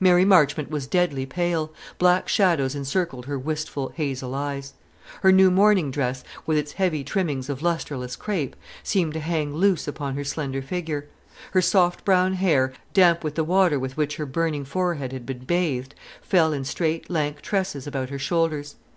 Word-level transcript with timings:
Mary 0.00 0.24
Marchmont 0.24 0.72
was 0.72 0.88
deadly 0.88 1.24
pale; 1.24 1.72
black 1.98 2.28
shadows 2.28 2.74
encircled 2.74 3.26
her 3.26 3.38
wistful 3.38 3.90
hazel 3.94 4.34
eyes. 4.34 4.72
Her 5.22 5.30
new 5.30 5.52
mourning 5.52 5.92
dress, 5.92 6.24
with 6.46 6.58
its 6.58 6.72
heavy 6.72 7.04
trimmings 7.04 7.48
of 7.48 7.62
lustreless 7.62 8.16
crape, 8.16 8.56
seemed 8.82 9.12
to 9.12 9.20
hang 9.20 9.54
loose 9.54 9.86
upon 9.86 10.16
her 10.16 10.24
slender 10.24 10.62
figure; 10.62 11.06
her 11.52 11.62
soft 11.62 12.04
brown 12.04 12.32
hair, 12.32 12.72
damp 12.92 13.22
with 13.22 13.36
the 13.36 13.44
water 13.44 13.78
with 13.78 13.96
which 13.96 14.16
her 14.16 14.26
burning 14.26 14.64
forehead 14.64 15.12
had 15.12 15.24
been 15.24 15.44
bathed, 15.44 15.94
fell 16.22 16.52
in 16.52 16.64
straight 16.64 17.08
lank 17.08 17.40
tresses 17.40 17.86
about 17.86 18.10
her 18.10 18.18
shoulders. 18.18 18.74